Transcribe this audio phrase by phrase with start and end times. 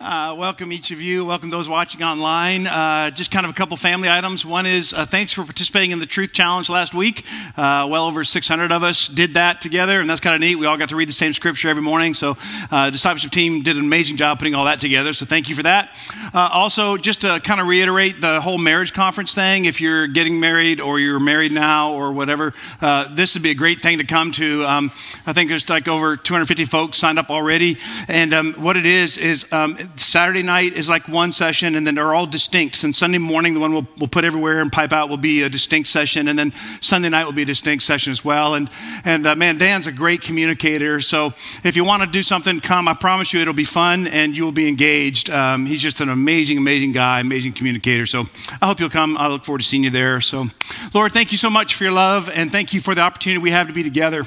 [0.00, 1.26] Uh, welcome each of you.
[1.26, 2.66] Welcome those watching online.
[2.66, 4.46] Uh, just kind of a couple family items.
[4.46, 7.26] One is uh, thanks for participating in the Truth Challenge last week.
[7.54, 10.54] Uh, well over 600 of us did that together, and that's kind of neat.
[10.54, 12.14] We all got to read the same scripture every morning.
[12.14, 12.38] So,
[12.70, 15.12] uh, discipleship team did an amazing job putting all that together.
[15.12, 15.90] So, thank you for that.
[16.32, 19.66] Uh, also, just to kind of reiterate the whole marriage conference thing.
[19.66, 23.82] If you're getting married or you're married now or whatever, this would be a great
[23.82, 24.64] thing to come to.
[24.64, 24.92] Um,
[25.26, 27.76] I think there's like over 250 folks signed up already,
[28.08, 31.94] and um, what it is is um, Saturday night is like one session, and then
[31.94, 32.82] they're all distinct.
[32.84, 35.48] And Sunday morning, the one we'll, we'll put everywhere and pipe out will be a
[35.48, 38.54] distinct session, and then Sunday night will be a distinct session as well.
[38.54, 38.70] And
[39.04, 41.00] and uh, man, Dan's a great communicator.
[41.00, 41.32] So
[41.64, 42.88] if you want to do something, come.
[42.88, 45.30] I promise you, it'll be fun, and you'll be engaged.
[45.30, 48.06] Um, he's just an amazing, amazing guy, amazing communicator.
[48.06, 48.24] So
[48.60, 49.16] I hope you'll come.
[49.16, 50.20] I look forward to seeing you there.
[50.20, 50.46] So,
[50.94, 53.50] Lord, thank you so much for your love, and thank you for the opportunity we
[53.50, 54.24] have to be together.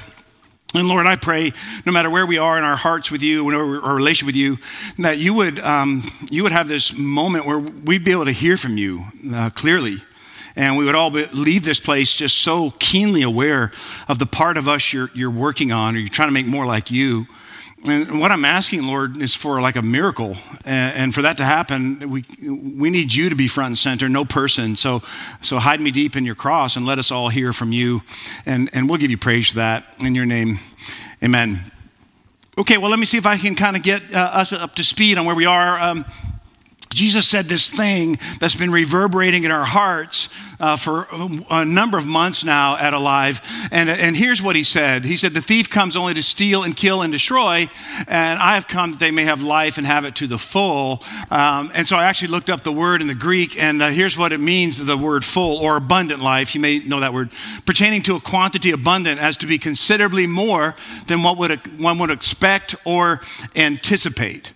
[0.76, 1.52] And Lord, I pray,
[1.86, 4.58] no matter where we are in our hearts with you, or our relation with you,
[4.98, 8.56] that you would, um, you would have this moment where we'd be able to hear
[8.56, 9.98] from you uh, clearly.
[10.56, 13.70] And we would all be, leave this place just so keenly aware
[14.08, 16.66] of the part of us you're, you're working on or you're trying to make more
[16.66, 17.28] like you.
[17.86, 20.36] And what I'm asking, Lord, is for like a miracle.
[20.64, 24.24] And, for that to happen, we, we need you to be front and center, no
[24.24, 24.74] person.
[24.74, 25.02] So,
[25.42, 28.00] so hide me deep in your cross and let us all hear from you.
[28.46, 30.60] And, and we'll give you praise for that in your name.
[31.22, 31.60] Amen.
[32.56, 34.84] Okay, well, let me see if I can kind of get uh, us up to
[34.84, 35.78] speed on where we are.
[35.78, 36.06] Um,
[36.90, 40.28] Jesus said this thing that's been reverberating in our hearts
[40.60, 41.06] uh, for
[41.50, 43.40] a number of months now at Alive.
[43.72, 46.76] And, and here's what he said He said, The thief comes only to steal and
[46.76, 47.68] kill and destroy,
[48.06, 51.02] and I have come that they may have life and have it to the full.
[51.30, 54.16] Um, and so I actually looked up the word in the Greek, and uh, here's
[54.16, 56.54] what it means the word full or abundant life.
[56.54, 57.30] You may know that word.
[57.66, 60.74] Pertaining to a quantity abundant as to be considerably more
[61.06, 63.20] than what would, one would expect or
[63.56, 64.52] anticipate.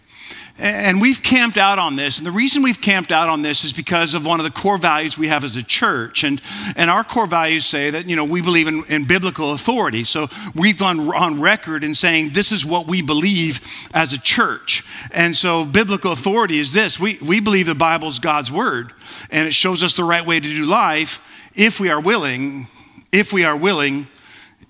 [0.61, 2.19] And we've camped out on this.
[2.19, 4.77] And the reason we've camped out on this is because of one of the core
[4.77, 6.25] values we have as a church.
[6.25, 6.41] And,
[6.75, 10.03] and our core values say that, you know, we believe in, in biblical authority.
[10.03, 13.61] So we've gone on record in saying this is what we believe
[13.95, 14.83] as a church.
[15.13, 18.93] And so biblical authority is this we, we believe the Bible is God's word,
[19.31, 21.23] and it shows us the right way to do life
[21.55, 22.67] if we are willing,
[23.13, 24.09] if we are willing,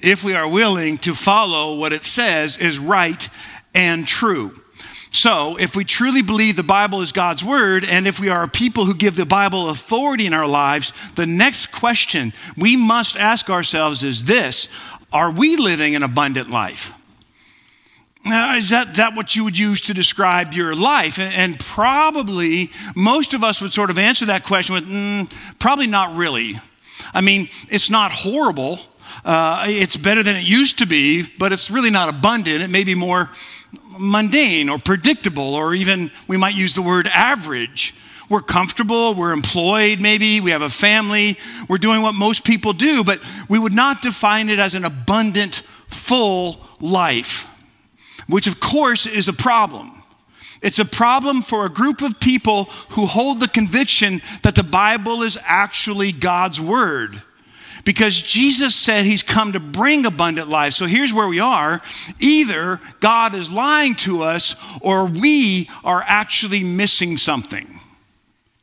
[0.00, 3.28] if we are willing to follow what it says is right
[3.74, 4.52] and true.
[5.10, 8.48] So, if we truly believe the Bible is God's word, and if we are a
[8.48, 13.48] people who give the Bible authority in our lives, the next question we must ask
[13.48, 14.68] ourselves is this
[15.12, 16.92] Are we living an abundant life?
[18.24, 21.18] Now, is that, that what you would use to describe your life?
[21.18, 25.86] And, and probably most of us would sort of answer that question with mm, probably
[25.86, 26.60] not really.
[27.14, 28.80] I mean, it's not horrible.
[29.24, 32.62] Uh, it's better than it used to be, but it's really not abundant.
[32.62, 33.30] It may be more
[33.98, 37.94] mundane or predictable, or even we might use the word average.
[38.28, 41.38] We're comfortable, we're employed, maybe, we have a family,
[41.68, 45.62] we're doing what most people do, but we would not define it as an abundant,
[45.86, 47.50] full life,
[48.28, 50.02] which of course is a problem.
[50.60, 55.22] It's a problem for a group of people who hold the conviction that the Bible
[55.22, 57.22] is actually God's Word
[57.84, 60.74] because Jesus said he's come to bring abundant life.
[60.74, 61.80] So here's where we are
[62.20, 67.80] either God is lying to us or we are actually missing something.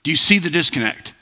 [0.04, 1.15] Do you see the disconnect?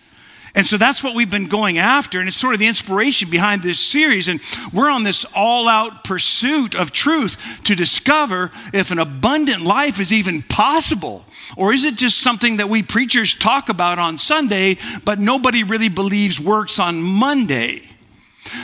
[0.56, 3.64] And so that's what we've been going after, and it's sort of the inspiration behind
[3.64, 4.28] this series.
[4.28, 4.40] And
[4.72, 10.14] we're on this all out pursuit of truth to discover if an abundant life is
[10.14, 11.25] even possible.
[11.58, 15.90] Or is it just something that we preachers talk about on Sunday, but nobody really
[15.90, 17.81] believes works on Monday?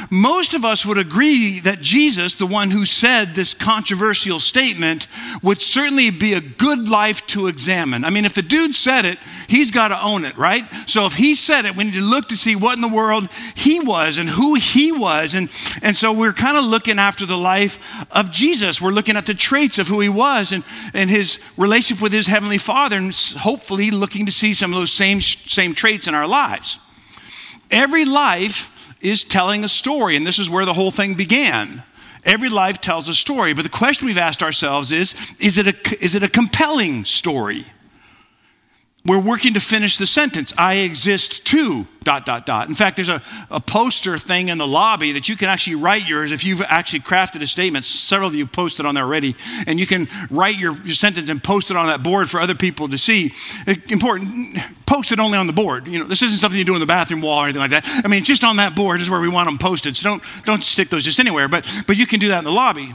[0.10, 5.08] Most of us would agree that Jesus, the one who said this controversial statement,
[5.42, 8.04] would certainly be a good life to examine.
[8.04, 10.66] I mean, if the dude said it, he's got to own it, right?
[10.88, 13.30] So if he said it, we need to look to see what in the world
[13.56, 15.36] he was and who he was.
[15.36, 15.50] And,
[15.82, 17.80] and so we're kind of looking after the life
[18.12, 18.82] of Jesus.
[18.82, 20.64] We're looking at the traits of who he was and,
[20.94, 24.92] and his relationship with his heavenly father, and hopefully looking to see some of those
[24.92, 26.80] same, same traits in our lives.
[27.72, 31.84] Every life is telling a story, and this is where the whole thing began.
[32.26, 36.04] Every life tells a story, but the question we've asked ourselves is is it a,
[36.04, 37.66] is it a compelling story?
[39.06, 40.54] We're working to finish the sentence.
[40.58, 42.68] I exist to, dot, dot, dot.
[42.68, 46.06] In fact, there's a, a poster thing in the lobby that you can actually write
[46.06, 47.86] yours if you've actually crafted a statement.
[47.86, 49.38] Several of you posted on there already.
[49.66, 52.56] And you can write your, your sentence and post it on that board for other
[52.56, 53.32] people to see.
[53.66, 55.88] Uh, important, post it only on the board.
[55.88, 57.86] You know, this isn't something you do in the bathroom wall or anything like that.
[58.04, 59.96] I mean, just on that board is where we want them posted.
[59.96, 61.48] So don't, don't stick those just anywhere.
[61.48, 62.94] But, but you can do that in the lobby.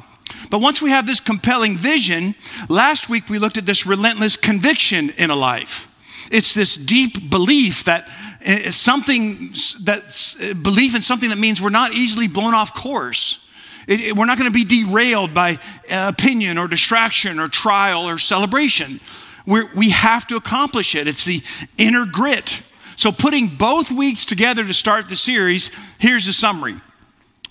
[0.50, 2.34] But once we have this compelling vision,
[2.68, 5.88] last week we looked at this relentless conviction in a life.
[6.34, 8.08] It's this deep belief that
[8.44, 9.50] uh, something
[9.82, 13.38] that's uh, belief in something that means we're not easily blown off course.
[13.86, 18.08] It, it, we're not going to be derailed by uh, opinion or distraction or trial
[18.08, 18.98] or celebration.
[19.46, 21.06] We're, we have to accomplish it.
[21.06, 21.40] It's the
[21.78, 22.62] inner grit.
[22.96, 25.70] So, putting both weeks together to start the series,
[26.00, 26.74] here's a summary.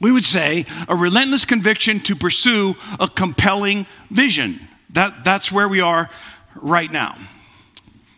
[0.01, 4.59] We would say a relentless conviction to pursue a compelling vision.
[4.89, 6.09] That, that's where we are
[6.55, 7.15] right now.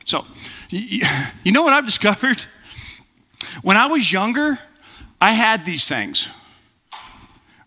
[0.06, 0.25] So,
[0.69, 2.46] you know what I've discovered?
[3.63, 4.60] When I was younger,
[5.19, 6.30] I had these things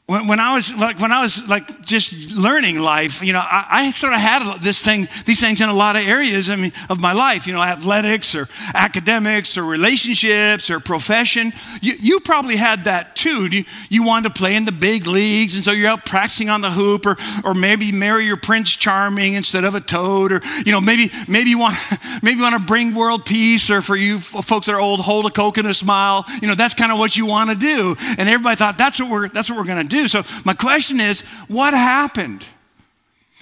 [0.08, 3.66] when, when, I was like when I was like just learning life, you know, I,
[3.70, 6.48] I, sort of had this thing, these things in a lot of areas.
[6.48, 11.52] I mean, of my life, you know, athletics or academics or relationships or profession.
[11.82, 13.48] You, you probably had that too.
[13.48, 16.62] You, you wanted to play in the big leagues, and so you're out practicing on
[16.62, 20.72] the hoop, or or maybe marry your Prince Charming instead of a toad, or you
[20.72, 21.74] know, maybe maybe you want
[22.22, 25.26] maybe you want to bring world peace, or for you folks that are old, hold
[25.26, 26.24] a coke and a smile.
[26.40, 29.10] You know, that's kind of what you want to do, and everybody thought that's what
[29.10, 30.08] we're that's what we're going to do do.
[30.08, 32.44] So, my question is what happened?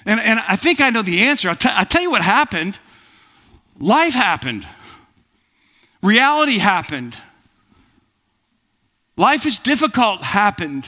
[0.05, 1.49] And, and I think I know the answer.
[1.49, 2.79] I'll, t- I'll tell you what happened.
[3.79, 4.65] Life happened,
[6.01, 7.17] reality happened.
[9.19, 10.87] Life is difficult happened.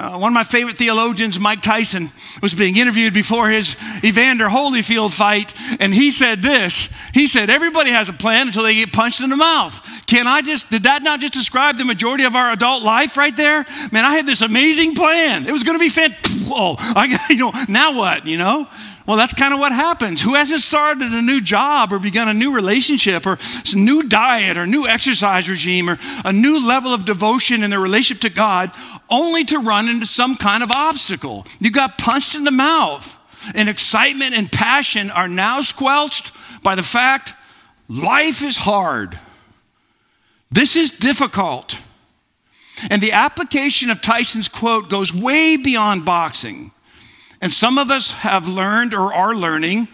[0.00, 2.10] Uh, one of my favorite theologians, Mike Tyson,
[2.40, 6.88] was being interviewed before his Evander Holyfield fight, and he said this.
[7.12, 9.78] He said, Everybody has a plan until they get punched in the mouth.
[10.06, 13.36] Can I just, did that not just describe the majority of our adult life right
[13.36, 13.66] there?
[13.92, 15.46] Man, I had this amazing plan.
[15.46, 16.30] It was going to be fantastic.
[16.52, 18.66] Oh, I, you know, now what, you know?
[19.10, 20.20] Well, that's kind of what happens.
[20.20, 23.38] Who hasn't started a new job or begun a new relationship or
[23.74, 28.22] new diet or new exercise regime or a new level of devotion in their relationship
[28.22, 28.70] to God
[29.10, 31.46] only to run into some kind of obstacle?
[31.58, 33.18] You got punched in the mouth,
[33.54, 37.34] and excitement and passion are now squelched by the fact
[37.88, 39.18] life is hard.
[40.50, 41.80] This is difficult.
[42.90, 46.72] And the application of Tyson's quote goes way beyond boxing.
[47.40, 49.88] And some of us have learned or are learning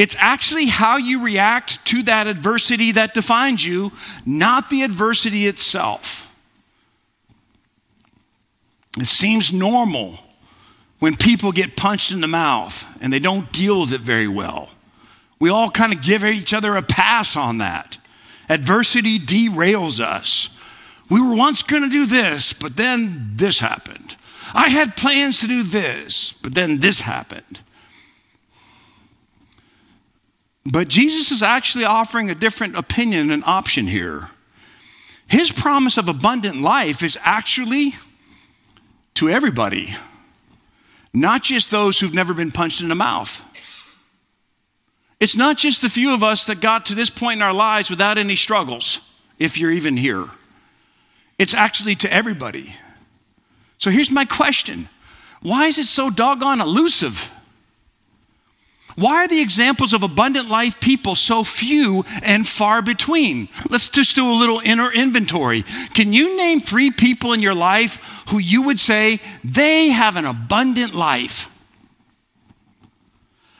[0.00, 3.92] it's actually how you react to that adversity that defines you,
[4.24, 6.29] not the adversity itself.
[8.98, 10.18] It seems normal
[10.98, 14.70] when people get punched in the mouth and they don't deal with it very well.
[15.38, 17.98] We all kind of give each other a pass on that.
[18.48, 20.50] Adversity derails us.
[21.08, 24.16] We were once going to do this, but then this happened.
[24.52, 27.60] I had plans to do this, but then this happened.
[30.66, 34.30] But Jesus is actually offering a different opinion and option here.
[35.26, 37.94] His promise of abundant life is actually
[39.14, 39.94] to everybody,
[41.12, 43.44] not just those who've never been punched in the mouth.
[45.18, 47.90] It's not just the few of us that got to this point in our lives
[47.90, 49.00] without any struggles,
[49.38, 50.26] if you're even here.
[51.38, 52.74] It's actually to everybody.
[53.78, 54.88] So here's my question
[55.42, 57.32] Why is it so doggone elusive?
[59.00, 63.48] Why are the examples of abundant life people so few and far between?
[63.70, 65.62] Let's just do a little inner inventory.
[65.94, 70.26] Can you name three people in your life who you would say they have an
[70.26, 71.48] abundant life?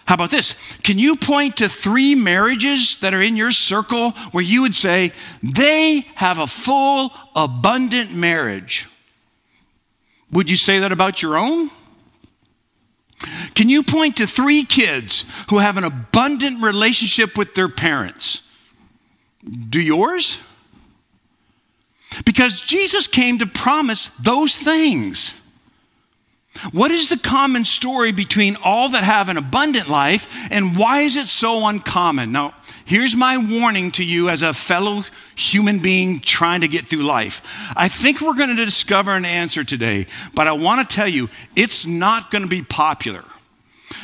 [0.04, 0.54] How about this?
[0.82, 5.12] Can you point to three marriages that are in your circle where you would say
[5.42, 8.90] they have a full, abundant marriage?
[10.32, 11.70] Would you say that about your own?
[13.60, 18.40] Can you point to three kids who have an abundant relationship with their parents?
[19.44, 20.38] Do yours?
[22.24, 25.34] Because Jesus came to promise those things.
[26.72, 31.16] What is the common story between all that have an abundant life and why is
[31.16, 32.32] it so uncommon?
[32.32, 32.54] Now,
[32.86, 35.04] here's my warning to you as a fellow
[35.36, 37.42] human being trying to get through life.
[37.76, 41.28] I think we're going to discover an answer today, but I want to tell you
[41.54, 43.22] it's not going to be popular.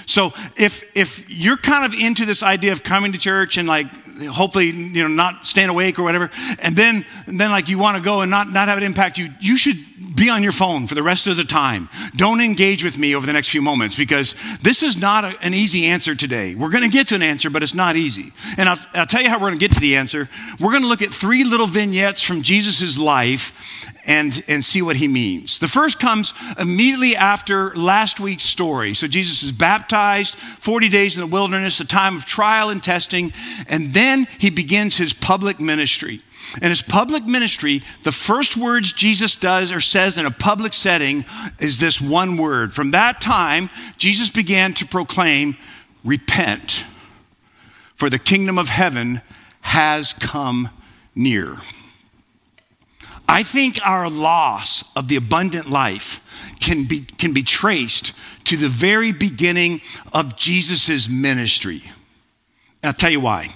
[0.06, 3.88] So if if you're kind of into this idea of coming to church and like
[4.24, 7.96] hopefully you know not staying awake or whatever, and then and then like you want
[7.96, 9.76] to go and not not have it impact you, you should
[10.16, 11.88] be on your phone for the rest of the time.
[12.16, 15.54] Don't engage with me over the next few moments because this is not a, an
[15.54, 16.54] easy answer today.
[16.54, 18.32] We're going to get to an answer, but it's not easy.
[18.56, 20.28] And I'll, I'll tell you how we're going to get to the answer.
[20.60, 24.96] We're going to look at three little vignettes from Jesus' life and, and see what
[24.96, 25.58] he means.
[25.58, 28.94] The first comes immediately after last week's story.
[28.94, 33.32] So Jesus is baptized, 40 days in the wilderness, a time of trial and testing,
[33.68, 36.22] and then he begins his public ministry.
[36.62, 41.24] In his public ministry, the first words Jesus does or says in a public setting
[41.58, 42.72] is this one word.
[42.72, 45.56] From that time, Jesus began to proclaim,
[46.04, 46.84] Repent,
[47.96, 49.22] for the kingdom of heaven
[49.62, 50.70] has come
[51.16, 51.56] near.
[53.28, 56.20] I think our loss of the abundant life
[56.60, 58.12] can be, can be traced
[58.44, 59.80] to the very beginning
[60.12, 61.82] of Jesus' ministry.
[62.82, 63.50] And I'll tell you why.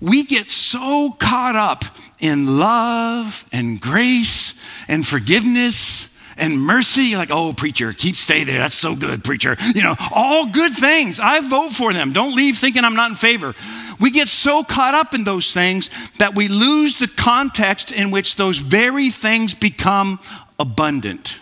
[0.00, 1.84] We get so caught up
[2.20, 4.54] in love and grace
[4.88, 7.04] and forgiveness and mercy.
[7.04, 8.58] You're like, oh, preacher, keep stay there.
[8.58, 9.56] That's so good, preacher.
[9.74, 11.20] You know, all good things.
[11.20, 12.12] I vote for them.
[12.12, 13.54] Don't leave thinking I'm not in favor.
[14.00, 18.36] We get so caught up in those things that we lose the context in which
[18.36, 20.18] those very things become
[20.58, 21.38] abundant.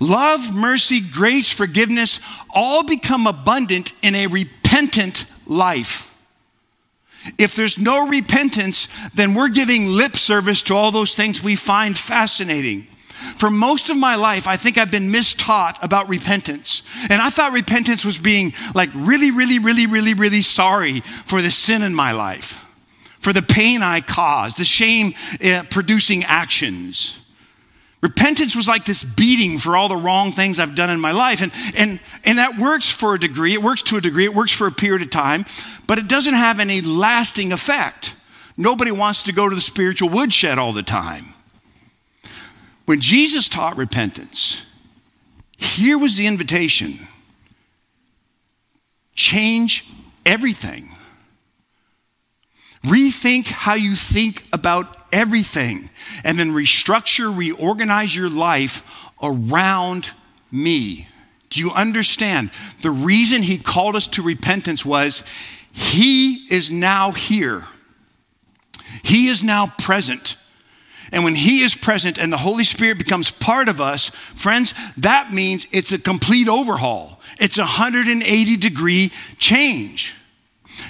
[0.00, 6.10] Love, mercy, grace, forgiveness all become abundant in a repentant life.
[7.38, 11.96] If there's no repentance, then we're giving lip service to all those things we find
[11.96, 12.86] fascinating.
[13.14, 16.82] For most of my life, I think I've been mistaught about repentance.
[17.08, 21.50] And I thought repentance was being like really, really, really, really, really sorry for the
[21.50, 22.66] sin in my life,
[23.20, 27.18] for the pain I caused, the shame uh, producing actions.
[28.02, 31.40] Repentance was like this beating for all the wrong things I've done in my life.
[31.40, 33.54] And, and, and that works for a degree.
[33.54, 34.24] It works to a degree.
[34.24, 35.46] It works for a period of time,
[35.86, 38.14] but it doesn't have any lasting effect.
[38.56, 41.33] Nobody wants to go to the spiritual woodshed all the time.
[42.84, 44.62] When Jesus taught repentance,
[45.56, 46.98] here was the invitation
[49.14, 49.86] change
[50.26, 50.88] everything.
[52.82, 55.88] Rethink how you think about everything,
[56.24, 60.10] and then restructure, reorganize your life around
[60.50, 61.08] me.
[61.48, 62.50] Do you understand?
[62.82, 65.22] The reason he called us to repentance was
[65.72, 67.64] he is now here,
[69.02, 70.36] he is now present.
[71.12, 75.32] And when He is present and the Holy Spirit becomes part of us, friends, that
[75.32, 77.20] means it's a complete overhaul.
[77.38, 80.14] It's a 180 degree change.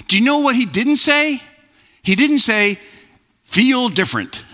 [0.07, 1.41] Do you know what He didn't say?
[2.01, 2.79] He didn't say,
[3.43, 4.44] feel different.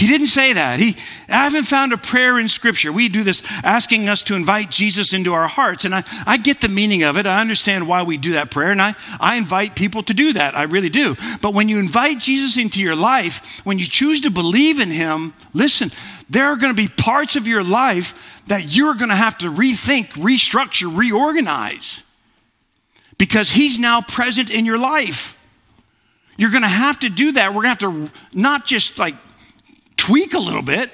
[0.00, 0.80] He didn't say that.
[0.80, 0.96] He,
[1.28, 2.90] I haven't found a prayer in Scripture.
[2.90, 5.84] We do this asking us to invite Jesus into our hearts.
[5.84, 7.26] And I, I get the meaning of it.
[7.26, 8.70] I understand why we do that prayer.
[8.70, 10.56] And I, I invite people to do that.
[10.56, 11.16] I really do.
[11.42, 15.34] But when you invite Jesus into your life, when you choose to believe in Him,
[15.52, 15.90] listen,
[16.30, 19.52] there are going to be parts of your life that you're going to have to
[19.52, 22.02] rethink, restructure, reorganize
[23.18, 25.38] because He's now present in your life.
[26.38, 27.48] You're going to have to do that.
[27.50, 29.14] We're going to have to not just like
[30.10, 30.90] tweak a little bit.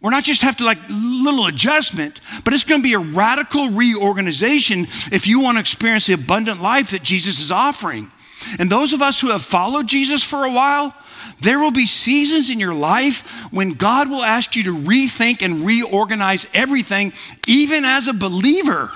[0.00, 3.70] We're not just have to like little adjustment, but it's going to be a radical
[3.70, 8.10] reorganization if you want to experience the abundant life that Jesus is offering.
[8.58, 10.94] And those of us who have followed Jesus for a while,
[11.40, 15.66] there will be seasons in your life when God will ask you to rethink and
[15.66, 17.12] reorganize everything,
[17.48, 18.92] even as a believer.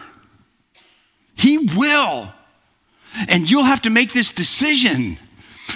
[1.37, 2.33] He will.
[3.29, 5.19] And you'll have to make this decision.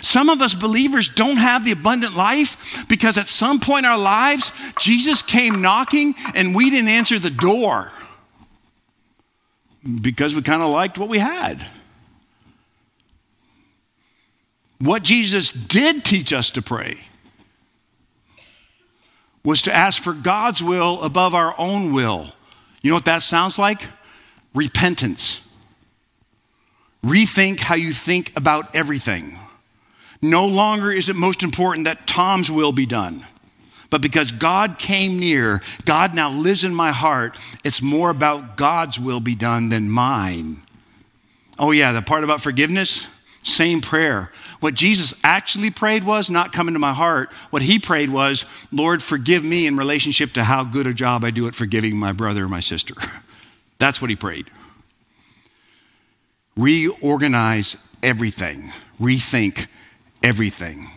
[0.03, 3.99] Some of us believers don't have the abundant life because at some point in our
[3.99, 7.93] lives, Jesus came knocking and we didn't answer the door
[10.01, 11.67] because we kind of liked what we had.
[14.81, 16.99] What Jesus did teach us to pray
[19.45, 22.33] was to ask for God's will above our own will.
[22.83, 23.83] You know what that sounds like?
[24.55, 25.41] Repentance.
[27.05, 29.39] Rethink how you think about everything.
[30.21, 33.25] No longer is it most important that Tom's will be done.
[33.91, 38.99] But because God came near, God now lives in my heart, it's more about God's
[38.99, 40.63] will be done than mine.
[41.59, 43.07] Oh, yeah, the part about forgiveness,
[43.43, 44.31] same prayer.
[44.61, 47.33] What Jesus actually prayed was not come into my heart.
[47.51, 51.31] What he prayed was, Lord, forgive me in relationship to how good a job I
[51.31, 52.95] do at forgiving my brother or my sister.
[53.79, 54.51] That's what he prayed.
[56.57, 59.69] Reorganize everything, rethink
[60.23, 60.89] everything.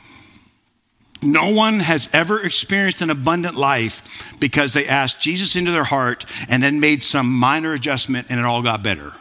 [1.24, 6.26] No one has ever experienced an abundant life because they asked Jesus into their heart
[6.50, 9.14] and then made some minor adjustment and it all got better.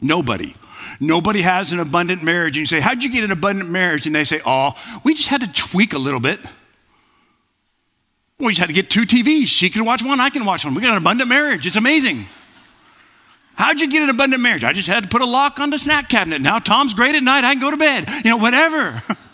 [0.00, 0.54] Nobody.
[0.98, 2.56] Nobody has an abundant marriage.
[2.56, 4.06] And you say, How'd you get an abundant marriage?
[4.06, 4.72] And they say, Oh,
[5.04, 6.40] we just had to tweak a little bit.
[8.38, 9.46] We just had to get two TVs.
[9.46, 10.74] She can watch one, I can watch one.
[10.74, 11.66] We got an abundant marriage.
[11.66, 12.26] It's amazing.
[13.56, 14.64] How'd you get an abundant marriage?
[14.64, 16.42] I just had to put a lock on the snack cabinet.
[16.42, 17.44] Now Tom's great at night.
[17.44, 18.08] I can go to bed.
[18.24, 19.02] You know, whatever.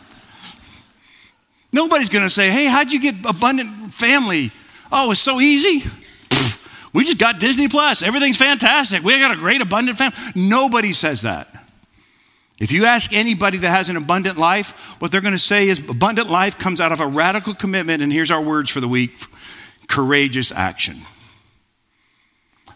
[1.73, 4.51] Nobody's going to say, hey, how'd you get abundant family?
[4.91, 5.83] Oh, it's so easy.
[6.93, 8.03] We just got Disney Plus.
[8.03, 9.03] Everything's fantastic.
[9.03, 10.17] We got a great abundant family.
[10.35, 11.49] Nobody says that.
[12.59, 15.79] If you ask anybody that has an abundant life, what they're going to say is
[15.79, 19.19] abundant life comes out of a radical commitment, and here's our words for the week
[19.89, 20.99] courageous action.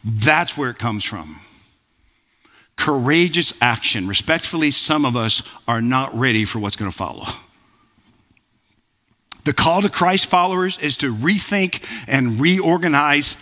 [0.03, 1.41] That's where it comes from.
[2.77, 4.09] Courageous action.
[4.09, 7.25] Respectfully, some of us are not ready for what's going to follow.
[9.47, 13.37] The call to Christ followers is to rethink and reorganize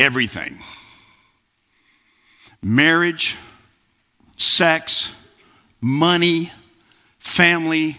[0.00, 0.58] everything
[2.62, 3.36] marriage,
[4.38, 5.12] sex,
[5.82, 6.50] money,
[7.18, 7.98] family,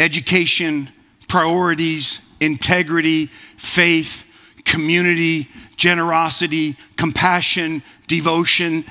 [0.00, 0.88] education,
[1.28, 4.28] priorities, integrity, faith,
[4.64, 8.84] community, generosity, compassion, devotion,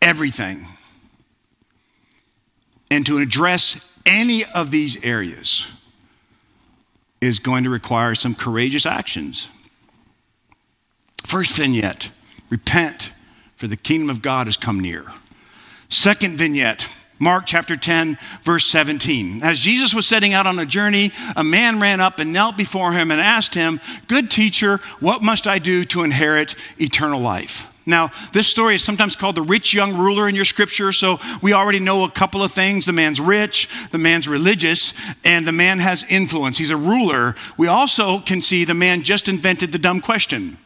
[0.00, 0.66] everything.
[2.90, 5.66] And to address any of these areas
[7.20, 9.48] is going to require some courageous actions.
[11.24, 12.10] First vignette
[12.50, 13.12] repent,
[13.56, 15.06] for the kingdom of God has come near.
[15.88, 19.42] Second vignette Mark chapter 10, verse 17.
[19.42, 22.92] As Jesus was setting out on a journey, a man ran up and knelt before
[22.92, 27.72] him and asked him, Good teacher, what must I do to inherit eternal life?
[27.88, 31.52] Now, this story is sometimes called the rich young ruler in your scripture, so we
[31.52, 32.84] already know a couple of things.
[32.84, 34.92] The man's rich, the man's religious,
[35.24, 36.58] and the man has influence.
[36.58, 37.36] He's a ruler.
[37.56, 40.58] We also can see the man just invented the dumb question.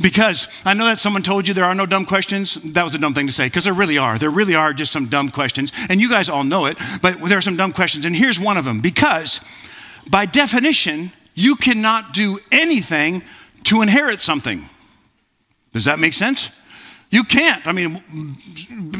[0.00, 2.54] Because I know that someone told you there are no dumb questions.
[2.54, 4.18] That was a dumb thing to say, because there really are.
[4.18, 5.70] There really are just some dumb questions.
[5.88, 8.04] And you guys all know it, but there are some dumb questions.
[8.04, 9.40] And here's one of them because
[10.10, 13.22] by definition, you cannot do anything
[13.64, 14.68] to inherit something.
[15.76, 16.50] Does that make sense?
[17.10, 17.66] You can't.
[17.66, 18.38] I mean,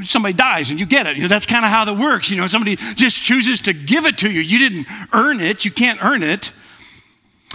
[0.05, 1.17] somebody dies and you get it.
[1.17, 2.31] You know, that's kind of how that works.
[2.31, 4.41] You know, somebody just chooses to give it to you.
[4.41, 6.53] You didn't earn it, you can't earn it.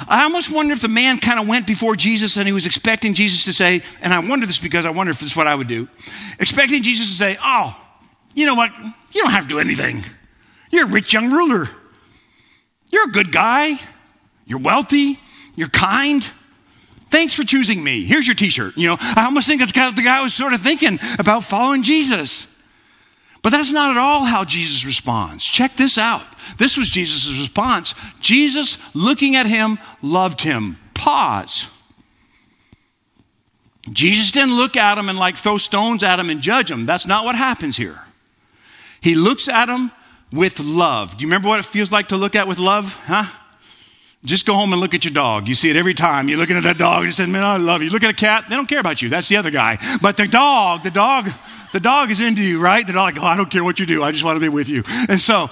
[0.10, 3.14] I almost wonder if the man kind of went before Jesus and he was expecting
[3.14, 5.54] Jesus to say, and I wonder this because I wonder if this is what I
[5.54, 5.88] would do,
[6.40, 7.80] expecting Jesus to say, Oh,
[8.34, 8.72] you know what?
[9.12, 10.04] You don't have to do anything.
[10.72, 11.70] You're a rich young ruler.
[12.90, 13.80] You're a good guy.
[14.48, 15.20] You're wealthy.
[15.56, 16.28] You're kind.
[17.12, 18.06] Thanks for choosing me.
[18.06, 18.78] Here's your t shirt.
[18.78, 21.44] You know, I almost think that's kind of the guy was sort of thinking about
[21.44, 22.48] following Jesus.
[23.44, 25.44] But that's not at all how Jesus responds.
[25.44, 26.24] Check this out.
[26.58, 27.96] This was Jesus' response.
[28.20, 30.78] Jesus, looking at him, loved him.
[30.94, 31.68] Pause.
[33.92, 36.86] Jesus didn't look at him and like throw stones at him and judge him.
[36.86, 38.00] That's not what happens here.
[39.02, 39.92] He looks at him
[40.32, 41.18] with love.
[41.18, 42.96] Do you remember what it feels like to look at with love?
[43.06, 43.26] Huh?
[44.24, 45.48] Just go home and look at your dog.
[45.48, 46.30] You see it every time.
[46.30, 47.06] You're looking at that dog.
[47.06, 48.46] You said, "Man, I love you." Look at a cat.
[48.50, 49.10] They don't care about you.
[49.10, 49.80] That's the other guy.
[50.00, 51.32] But the dog, the dog,
[51.72, 52.86] the dog is into you, right?
[52.86, 54.04] The dog, oh, I don't care what you do.
[54.04, 54.84] I just want to be with you.
[55.10, 55.50] And so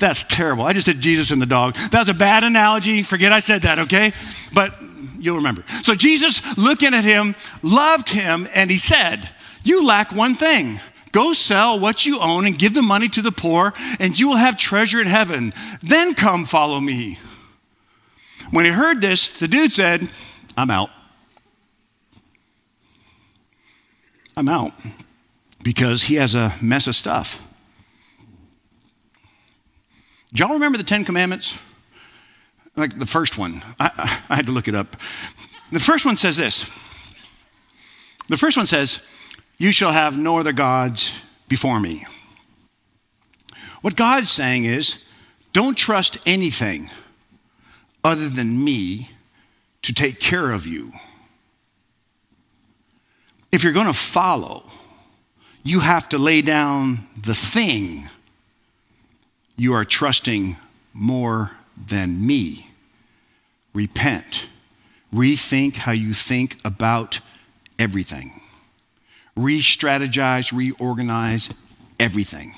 [0.00, 0.64] that's terrible.
[0.64, 1.76] I just did Jesus and the dog.
[1.92, 3.04] That was a bad analogy.
[3.04, 3.78] Forget I said that.
[3.78, 4.12] Okay,
[4.52, 4.74] but
[5.20, 5.62] you'll remember.
[5.82, 9.28] So Jesus, looking at him, loved him, and he said,
[9.62, 10.80] "You lack one thing."
[11.12, 14.36] Go sell what you own and give the money to the poor, and you will
[14.36, 15.52] have treasure in heaven.
[15.82, 17.18] Then come follow me.
[18.52, 20.10] When he heard this, the dude said,
[20.58, 20.90] I'm out.
[24.36, 24.74] I'm out
[25.62, 27.42] because he has a mess of stuff.
[30.34, 31.58] Do y'all remember the Ten Commandments?
[32.76, 33.62] Like the first one.
[33.80, 34.96] I, I, had to look it up.
[35.70, 36.64] The first one says this
[38.28, 39.00] The first one says,
[39.56, 42.04] You shall have no other gods before me.
[43.80, 45.02] What God's saying is,
[45.54, 46.90] don't trust anything
[48.04, 49.10] other than me
[49.82, 50.92] to take care of you.
[53.50, 54.64] If you're going to follow,
[55.62, 58.08] you have to lay down the thing
[59.56, 60.56] you are trusting
[60.92, 62.70] more than me.
[63.74, 64.48] Repent.
[65.14, 67.20] Rethink how you think about
[67.78, 68.40] everything.
[69.36, 71.52] Re strategize, reorganize
[72.00, 72.54] everything.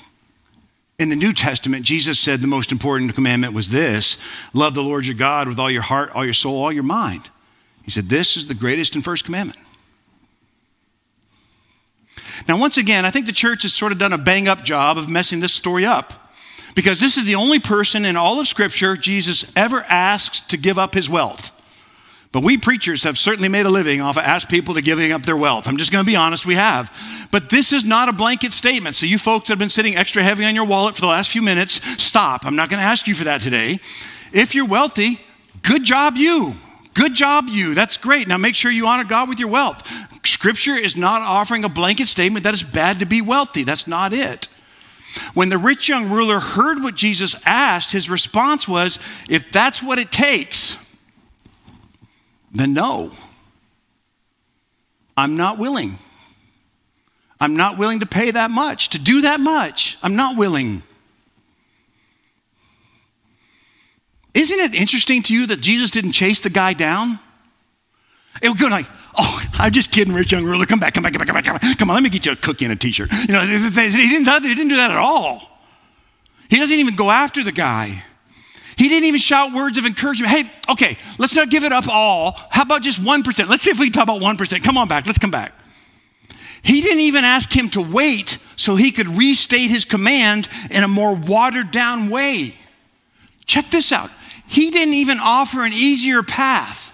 [0.97, 4.17] In the New Testament, Jesus said the most important commandment was this
[4.53, 7.29] love the Lord your God with all your heart, all your soul, all your mind.
[7.83, 9.59] He said, This is the greatest and first commandment.
[12.47, 14.97] Now, once again, I think the church has sort of done a bang up job
[14.97, 16.13] of messing this story up
[16.75, 20.77] because this is the only person in all of Scripture Jesus ever asks to give
[20.77, 21.51] up his wealth.
[22.35, 25.23] But we preachers have certainly made a living off of ask people to giving up
[25.23, 25.69] their wealth.
[25.69, 26.91] I'm just going to be honest, we have.
[27.31, 28.97] But this is not a blanket statement.
[28.97, 31.29] So you folks that have been sitting extra heavy on your wallet for the last
[31.29, 32.45] few minutes, stop.
[32.45, 33.79] I'm not going to ask you for that today.
[34.33, 35.21] If you're wealthy,
[35.63, 36.55] good job you.
[36.93, 37.73] Good job you.
[37.73, 38.27] That's great.
[38.27, 39.89] Now make sure you honor God with your wealth.
[40.27, 43.63] Scripture is not offering a blanket statement that it's bad to be wealthy.
[43.63, 44.49] That's not it.
[45.35, 49.99] When the rich young ruler heard what Jesus asked, his response was, if that's what
[49.99, 50.75] it takes,
[52.59, 53.11] then no,
[55.17, 55.97] I'm not willing.
[57.39, 59.97] I'm not willing to pay that much, to do that much.
[60.01, 60.83] I'm not willing.
[64.33, 67.19] Isn't it interesting to you that Jesus didn't chase the guy down?
[68.41, 68.85] It would go like,
[69.17, 70.65] oh, I'm just kidding, Rich Young Ruler.
[70.65, 71.75] Come back, come back, come back, come back, come on.
[71.75, 73.11] Come on, let me get you a cookie and a t-shirt.
[73.27, 75.41] You know, he didn't, he didn't do that at all.
[76.49, 78.03] He doesn't even go after the guy.
[78.77, 80.31] He didn't even shout words of encouragement.
[80.31, 82.35] Hey, okay, let's not give it up all.
[82.49, 83.47] How about just 1%?
[83.47, 84.63] Let's see if we can talk about 1%.
[84.63, 85.53] Come on back, let's come back.
[86.61, 90.87] He didn't even ask him to wait so he could restate his command in a
[90.87, 92.55] more watered down way.
[93.45, 94.09] Check this out.
[94.47, 96.91] He didn't even offer an easier path.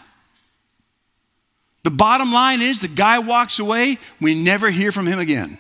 [1.84, 5.58] The bottom line is the guy walks away, we never hear from him again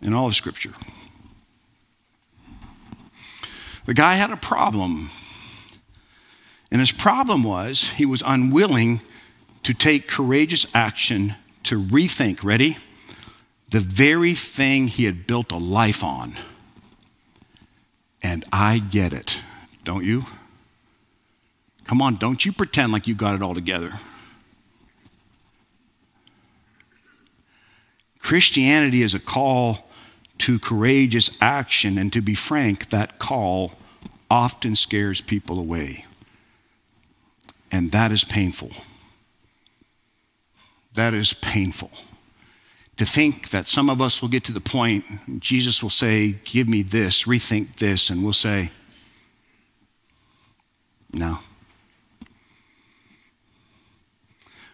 [0.00, 0.72] in all of Scripture.
[3.86, 5.10] The guy had a problem.
[6.70, 9.00] And his problem was he was unwilling
[9.62, 12.78] to take courageous action to rethink, ready?
[13.70, 16.34] The very thing he had built a life on.
[18.22, 19.42] And I get it,
[19.84, 20.24] don't you?
[21.84, 23.92] Come on, don't you pretend like you got it all together.
[28.18, 29.86] Christianity is a call
[30.38, 33.72] to courageous action, and to be frank, that call
[34.30, 36.04] often scares people away.
[37.70, 38.70] And that is painful.
[40.94, 41.90] That is painful.
[42.98, 45.04] To think that some of us will get to the point,
[45.40, 48.70] Jesus will say, Give me this, rethink this, and we'll say,
[51.12, 51.38] No.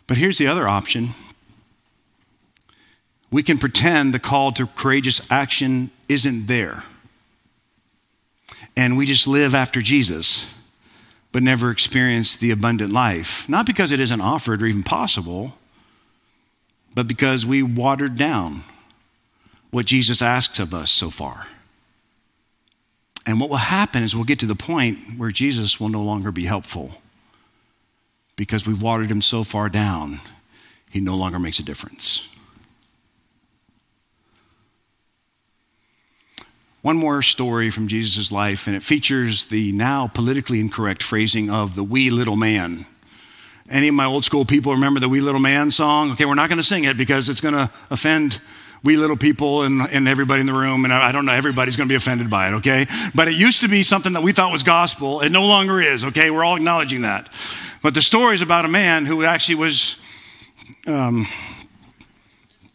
[0.06, 1.10] But here's the other option
[3.30, 6.82] we can pretend the call to courageous action isn't there.
[8.76, 10.52] And we just live after Jesus,
[11.32, 13.48] but never experience the abundant life.
[13.48, 15.56] Not because it isn't offered or even possible,
[16.94, 18.64] but because we watered down
[19.70, 21.46] what Jesus asks of us so far.
[23.26, 26.32] And what will happen is we'll get to the point where Jesus will no longer
[26.32, 27.00] be helpful
[28.34, 30.18] because we've watered him so far down,
[30.88, 32.28] he no longer makes a difference.
[36.82, 41.74] One more story from Jesus' life, and it features the now politically incorrect phrasing of
[41.74, 42.86] the wee little man.
[43.68, 46.10] Any of my old school people remember the wee little man song?
[46.12, 48.40] Okay, we're not going to sing it because it's going to offend
[48.82, 51.76] wee little people and, and everybody in the room, and I, I don't know, everybody's
[51.76, 52.86] going to be offended by it, okay?
[53.14, 55.20] But it used to be something that we thought was gospel.
[55.20, 56.30] It no longer is, okay?
[56.30, 57.28] We're all acknowledging that.
[57.82, 59.96] But the story is about a man who actually was.
[60.86, 61.26] Um,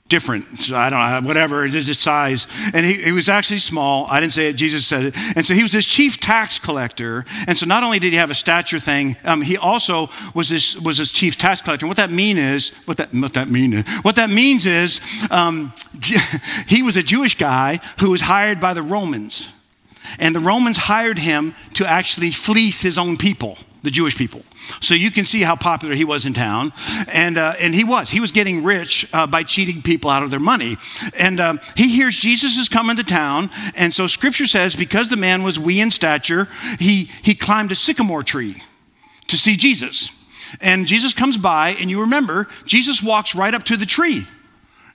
[0.07, 0.71] different.
[0.71, 2.45] I don't know, whatever, just size.
[2.75, 4.05] And he, he, was actually small.
[4.07, 5.15] I didn't say it, Jesus said it.
[5.35, 7.25] And so he was this chief tax collector.
[7.47, 10.79] And so not only did he have a stature thing, um, he also was this,
[10.79, 11.85] was this chief tax collector.
[11.85, 14.99] And what that mean is, what that, what that mean is, what that means is,
[15.31, 15.73] um,
[16.67, 19.51] he was a Jewish guy who was hired by the Romans.
[20.19, 24.41] And the Romans hired him to actually fleece his own people the Jewish people.
[24.81, 26.73] So you can see how popular he was in town.
[27.07, 28.09] And, uh, and he was.
[28.09, 30.75] He was getting rich uh, by cheating people out of their money.
[31.17, 33.49] And uh, he hears Jesus is coming to town.
[33.75, 37.75] And so scripture says, because the man was wee in stature, he, he climbed a
[37.75, 38.61] sycamore tree
[39.27, 40.11] to see Jesus.
[40.61, 44.25] And Jesus comes by, and you remember, Jesus walks right up to the tree.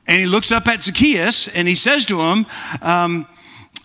[0.07, 2.47] And he looks up at Zacchaeus and he says to him,
[2.83, 3.27] um,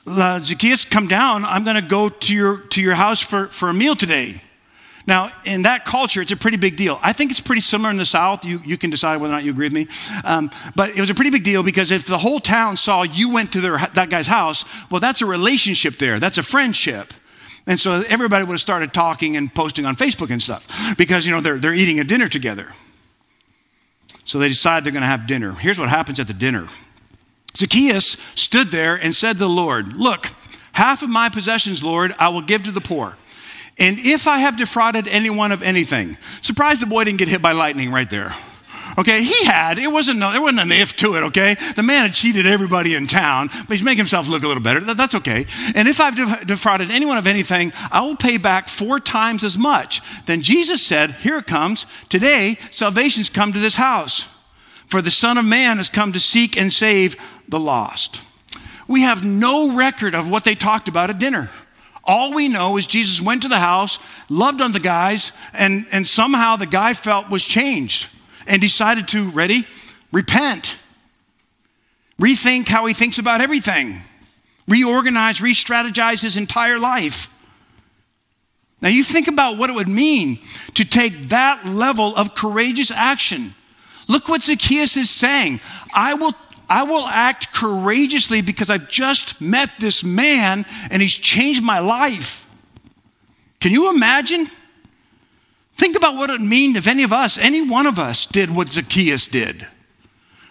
[0.08, 1.46] Zacchaeus, come down.
[1.46, 4.42] I'm going to go to your, to your house for, for a meal today.
[5.08, 7.00] Now, in that culture, it's a pretty big deal.
[7.04, 8.44] I think it's pretty similar in the South.
[8.44, 9.88] You, you can decide whether or not you agree with me.
[10.24, 13.32] Um, but it was a pretty big deal because if the whole town saw you
[13.32, 17.14] went to their, that guy's house, well, that's a relationship there, that's a friendship.
[17.68, 21.32] And so everybody would have started talking and posting on Facebook and stuff because, you
[21.32, 22.70] know, they're, they're eating a dinner together.
[24.24, 25.52] So they decide they're going to have dinner.
[25.52, 26.68] Here's what happens at the dinner
[27.56, 30.28] Zacchaeus stood there and said to the Lord, Look,
[30.74, 33.18] half of my possessions, Lord, I will give to the poor.
[33.78, 37.52] And if I have defrauded anyone of anything, surprised the boy didn't get hit by
[37.52, 38.34] lightning right there.
[38.98, 39.78] Okay, he had.
[39.78, 40.22] It wasn't.
[40.22, 41.24] There wasn't an if to it.
[41.24, 44.64] Okay, the man had cheated everybody in town, but he's making himself look a little
[44.64, 44.80] better.
[44.80, 45.46] That's okay.
[45.74, 50.02] And if I've defrauded anyone of anything, I will pay back four times as much.
[50.26, 51.86] Then Jesus said, "Here it comes.
[52.08, 54.26] Today, salvation's come to this house,
[54.88, 57.18] for the Son of Man has come to seek and save
[57.50, 58.22] the lost."
[58.88, 61.50] We have no record of what they talked about at dinner.
[62.06, 63.98] All we know is Jesus went to the house,
[64.30, 68.10] loved on the guys, and, and somehow the guy felt was changed
[68.46, 69.68] and decided to, ready,
[70.12, 70.78] repent,
[72.22, 74.02] rethink how he thinks about everything,
[74.68, 77.30] reorganize, re strategize his entire life.
[78.82, 80.40] Now, you think about what it would mean
[80.76, 83.56] to take that level of courageous action.
[84.08, 85.60] Look what Zacchaeus is saying.
[85.92, 86.34] I will
[86.70, 92.48] I will act courageously because I've just met this man and he's changed my life.
[93.60, 94.48] Can you imagine?
[95.76, 98.50] Think about what it would mean if any of us, any one of us, did
[98.50, 99.68] what Zacchaeus did.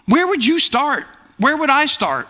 [0.05, 1.05] Where would you start?
[1.37, 2.27] Where would I start?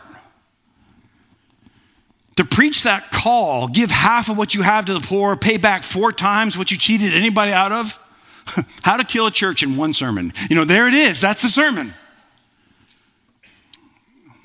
[2.37, 5.83] To preach that call, give half of what you have to the poor, pay back
[5.83, 7.99] four times what you cheated anybody out of.
[8.83, 10.31] How to kill a church in one sermon.
[10.49, 11.19] You know, there it is.
[11.19, 11.95] That's the sermon.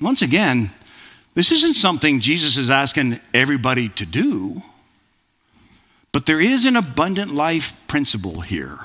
[0.01, 0.71] Once again,
[1.35, 4.61] this isn't something Jesus is asking everybody to do,
[6.11, 8.79] but there is an abundant life principle here.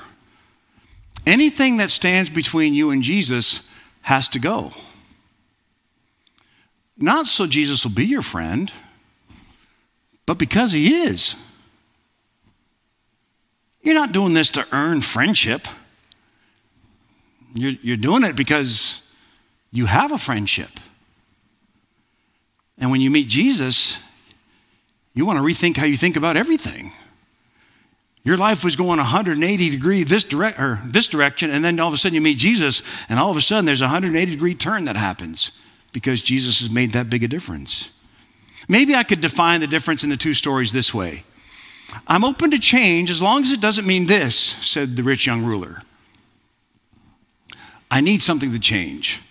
[1.25, 3.67] Anything that stands between you and Jesus
[4.01, 4.71] has to go.
[6.97, 8.71] Not so Jesus will be your friend,
[10.25, 11.35] but because he is.
[13.81, 15.67] You're not doing this to earn friendship.
[17.55, 19.01] You're, you're doing it because
[19.71, 20.71] you have a friendship.
[22.87, 23.99] And when you meet Jesus,
[25.13, 26.93] you want to rethink how you think about everything.
[28.23, 31.93] Your life was going 180 degree this direct or this direction, and then all of
[31.93, 34.85] a sudden you meet Jesus, and all of a sudden there's a 180 degree turn
[34.85, 35.51] that happens
[35.91, 37.89] because Jesus has made that big a difference.
[38.69, 41.25] Maybe I could define the difference in the two stories this way.
[42.07, 45.43] I'm open to change as long as it doesn't mean this, said the rich young
[45.43, 45.81] ruler.
[47.91, 49.21] I need something to change,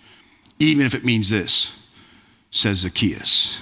[0.59, 1.73] even if it means this
[2.57, 3.61] says Zacchaeus.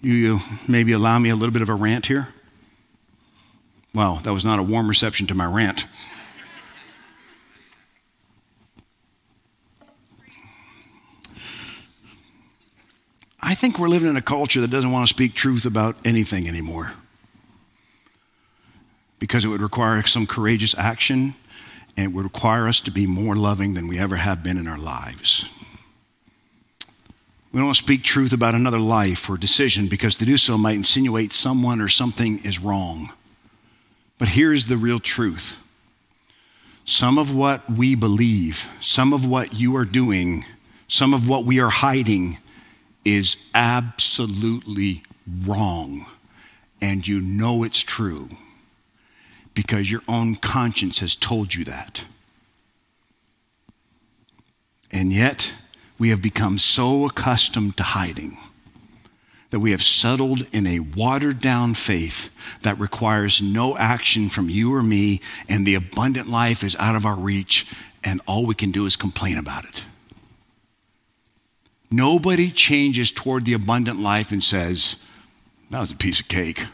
[0.00, 2.28] You, maybe allow me a little bit of a rant here?
[3.92, 5.86] Well, that was not a warm reception to my rant.
[13.40, 16.48] I think we're living in a culture that doesn't want to speak truth about anything
[16.48, 16.92] anymore
[19.18, 21.34] because it would require some courageous action
[21.98, 24.68] and it would require us to be more loving than we ever have been in
[24.68, 25.44] our lives.
[27.50, 31.32] We don't speak truth about another life or decision because to do so might insinuate
[31.32, 33.10] someone or something is wrong.
[34.16, 35.58] But here's the real truth
[36.84, 40.44] some of what we believe, some of what you are doing,
[40.86, 42.38] some of what we are hiding
[43.04, 45.02] is absolutely
[45.44, 46.06] wrong.
[46.80, 48.28] And you know it's true
[49.58, 52.04] because your own conscience has told you that.
[54.92, 55.52] And yet,
[55.98, 58.38] we have become so accustomed to hiding
[59.50, 62.30] that we have settled in a watered down faith
[62.62, 67.04] that requires no action from you or me, and the abundant life is out of
[67.04, 67.66] our reach,
[68.04, 69.84] and all we can do is complain about it.
[71.90, 74.98] Nobody changes toward the abundant life and says,
[75.70, 76.68] That was a piece of cake.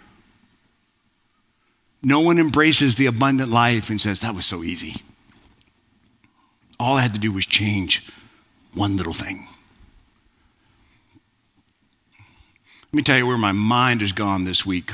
[2.05, 5.03] No one embraces the abundant life and says, That was so easy.
[6.79, 8.07] All I had to do was change
[8.75, 9.49] one little thing.
[12.85, 14.93] Let me tell you where my mind has gone this week.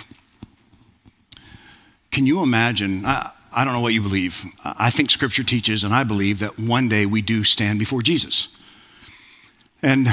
[2.12, 3.04] Can you imagine?
[3.04, 4.44] I, I don't know what you believe.
[4.64, 8.56] I think Scripture teaches, and I believe that one day we do stand before Jesus.
[9.82, 10.06] And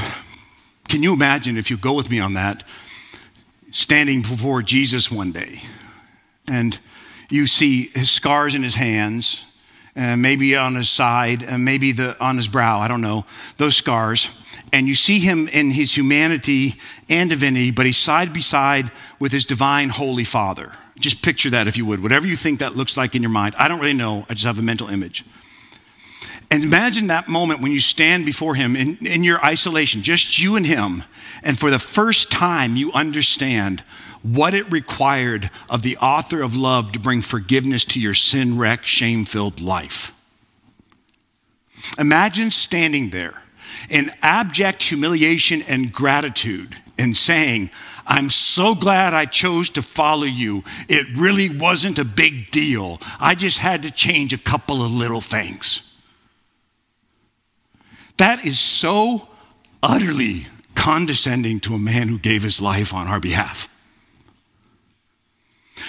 [0.87, 2.63] can you imagine if you go with me on that,
[3.71, 5.61] standing before Jesus one day?
[6.47, 6.77] And
[7.29, 9.45] you see his scars in his hands,
[9.95, 13.25] and maybe on his side, and maybe the, on his brow, I don't know,
[13.57, 14.29] those scars.
[14.71, 16.75] And you see him in his humanity
[17.09, 20.71] and divinity, but he's side by side with his divine Holy Father.
[20.99, 23.55] Just picture that if you would, whatever you think that looks like in your mind.
[23.57, 25.25] I don't really know, I just have a mental image.
[26.49, 30.55] And imagine that moment when you stand before him in, in your isolation, just you
[30.55, 31.03] and him,
[31.43, 33.83] and for the first time you understand
[34.35, 38.85] what it required of the author of love to bring forgiveness to your sin wrecked,
[38.85, 40.13] shame filled life.
[41.97, 43.43] Imagine standing there
[43.89, 47.69] in abject humiliation and gratitude and saying,
[48.05, 50.63] I'm so glad I chose to follow you.
[50.89, 52.99] It really wasn't a big deal.
[53.19, 55.83] I just had to change a couple of little things.
[58.17, 59.27] That is so
[59.83, 63.69] utterly condescending to a man who gave his life on our behalf.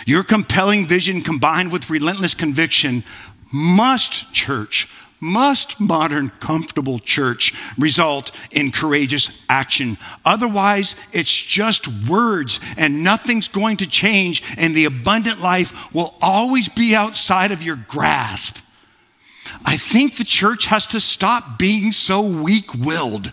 [0.07, 3.05] Your compelling vision combined with relentless conviction
[3.53, 4.89] must, church,
[5.21, 9.99] must modern, comfortable church result in courageous action.
[10.25, 16.69] Otherwise, it's just words and nothing's going to change, and the abundant life will always
[16.69, 18.65] be outside of your grasp.
[19.65, 23.33] I think the church has to stop being so weak willed.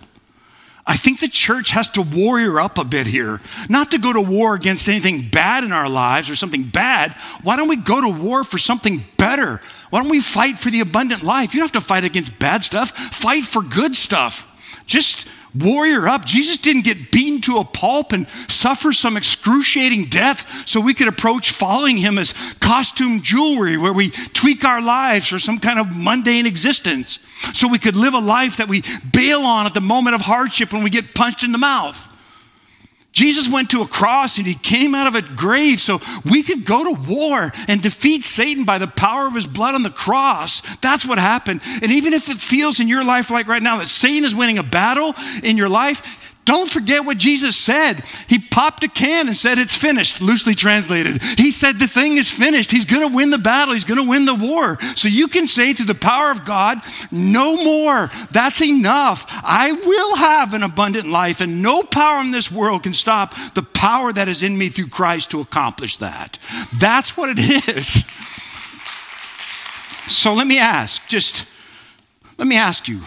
[0.88, 4.22] I think the church has to warrior up a bit here, not to go to
[4.22, 7.14] war against anything bad in our lives or something bad.
[7.42, 9.62] Why don't we go to war for something better?
[9.90, 11.54] Why don't we fight for the abundant life?
[11.54, 14.48] You don't have to fight against bad stuff, fight for good stuff.
[14.86, 16.26] just warrior up.
[16.26, 21.08] Jesus didn't get beaten to a pulp and suffer some excruciating death so we could
[21.08, 25.96] approach following him as costume jewelry where we tweak our lives for some kind of
[25.96, 27.20] mundane existence
[27.54, 30.74] so we could live a life that we bail on at the moment of hardship
[30.74, 32.12] when we get punched in the mouth.
[33.16, 36.66] Jesus went to a cross and he came out of a grave so we could
[36.66, 40.62] go to war and defeat Satan by the power of his blood on the cross.
[40.78, 41.62] That's what happened.
[41.82, 44.58] And even if it feels in your life like right now that Satan is winning
[44.58, 48.04] a battle in your life, don't forget what Jesus said.
[48.30, 51.22] He popped a can and said, It's finished, loosely translated.
[51.22, 52.72] He said, The thing is finished.
[52.72, 54.78] He's going to win the battle, he's going to win the war.
[54.96, 56.82] So you can say, through the power of God,
[57.12, 58.12] No more.
[58.32, 59.26] That's enough.
[59.44, 63.64] I will have an abundant life, and no power in this world can stop the
[63.64, 66.38] power that is in me through Christ to accomplish that.
[66.78, 67.40] That's what it
[67.76, 68.06] is.
[70.08, 71.48] So let me ask, just
[72.38, 73.02] let me ask you.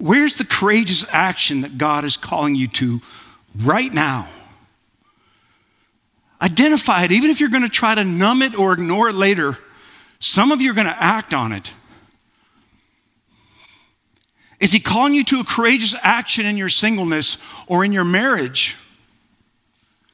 [0.00, 3.02] Where's the courageous action that God is calling you to
[3.54, 4.28] right now?
[6.40, 9.58] Identify it, even if you're going to try to numb it or ignore it later.
[10.18, 11.74] Some of you are going to act on it.
[14.58, 17.36] Is He calling you to a courageous action in your singleness
[17.66, 18.78] or in your marriage?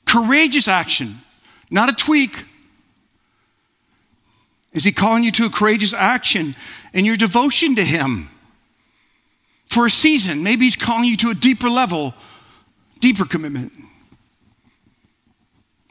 [0.05, 1.21] Courageous action,
[1.71, 2.45] not a tweak.
[4.73, 6.57] Is He calling you to a courageous action
[6.93, 8.31] in your devotion to Him?
[9.67, 10.43] For a season.
[10.43, 12.15] Maybe He's calling you to a deeper level,
[13.01, 13.73] deeper commitment.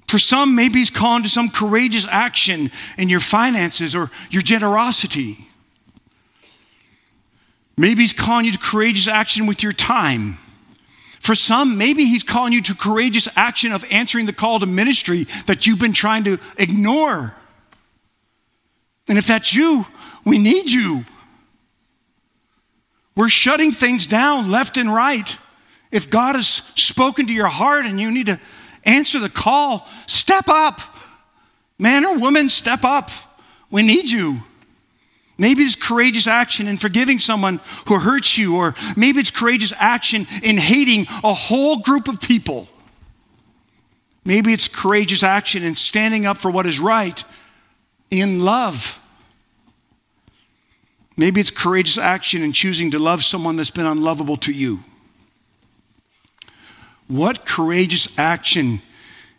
[0.08, 5.38] For some, maybe He's calling to some courageous action in your finances or your generosity.
[7.78, 10.38] Maybe He's calling you to courageous action with your time.
[11.20, 15.26] For some, maybe He's calling you to courageous action of answering the call to ministry
[15.48, 17.34] that you've been trying to ignore.
[19.08, 19.86] And if that's you,
[20.24, 21.06] we need you.
[23.16, 25.38] We're shutting things down left and right.
[25.92, 28.40] If God has spoken to your heart and you need to
[28.84, 30.80] answer the call, step up.
[31.80, 33.10] Man or woman, step up.
[33.72, 34.44] We need you.
[35.38, 40.28] Maybe it's courageous action in forgiving someone who hurts you, or maybe it's courageous action
[40.44, 42.70] in hating a whole group of people.
[44.24, 47.22] Maybe it's courageous action in standing up for what is right
[48.10, 49.02] in love.
[51.18, 54.84] Maybe it's courageous action in choosing to love someone that's been unlovable to you.
[57.08, 58.82] What courageous action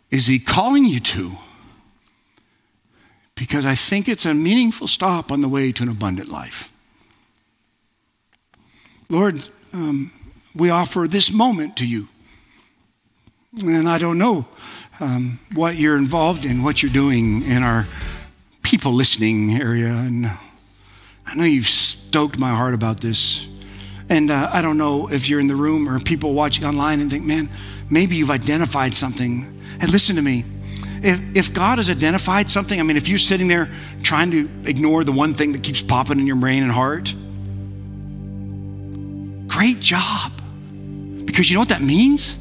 [0.09, 1.33] is he calling you to?
[3.35, 6.71] Because I think it's a meaningful stop on the way to an abundant life.
[9.09, 10.11] Lord, um,
[10.55, 12.07] we offer this moment to you.
[13.61, 14.47] And I don't know
[14.99, 17.85] um, what you're involved in, what you're doing in our
[18.63, 19.93] people listening area.
[19.93, 20.31] And
[21.27, 23.45] I know you've stoked my heart about this.
[24.09, 27.11] And uh, I don't know if you're in the room or people watching online and
[27.11, 27.49] think, man,
[27.89, 29.43] maybe you've identified something.
[29.81, 30.45] And listen to me.
[31.03, 33.69] If, if God has identified something, I mean, if you're sitting there
[34.03, 37.13] trying to ignore the one thing that keeps popping in your brain and heart,
[39.47, 40.31] great job.
[41.25, 42.35] Because you know what that means?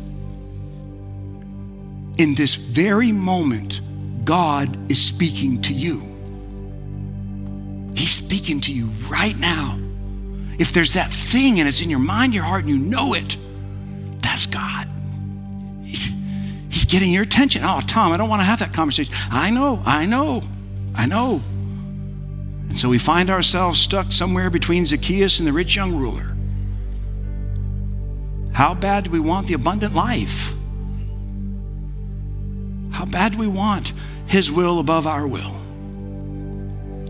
[2.19, 3.81] In this very moment,
[4.25, 6.16] God is speaking to you.
[8.07, 9.77] He's speaking to you right now.
[10.61, 13.37] If there's that thing and it's in your mind, your heart, and you know it,
[14.23, 14.87] that's God.
[15.83, 16.13] He's,
[16.71, 17.65] he's getting your attention.
[17.65, 19.13] Oh, Tom, I don't want to have that conversation.
[19.33, 20.43] I know, I know,
[20.95, 21.43] I know.
[22.69, 26.37] And so we find ourselves stuck somewhere between Zacchaeus and the rich young ruler.
[28.53, 30.55] How bad do we want the abundant life?
[32.93, 33.95] How bad do we want
[34.29, 35.56] His will above our will?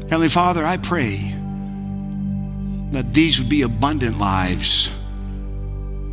[0.09, 1.17] Heavenly Father, I pray
[2.93, 4.93] that these would be abundant lives.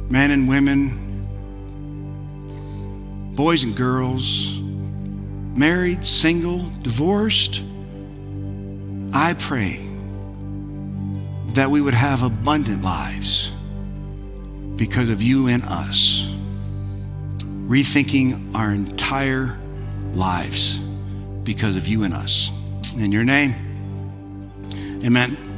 [0.10, 1.28] Men and women,
[3.36, 7.64] boys and girls, married, single, divorced.
[9.14, 9.80] I pray
[11.50, 13.52] that we would have abundant lives
[14.76, 16.28] because of you and us,
[17.68, 19.56] rethinking our entire
[20.16, 20.78] lives
[21.44, 22.52] because of you and us.
[22.98, 23.73] In your name.
[25.04, 25.53] Amen.